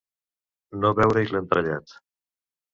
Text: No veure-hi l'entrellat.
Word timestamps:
No 0.85 0.91
veure-hi 1.01 1.31
l'entrellat. 1.35 1.97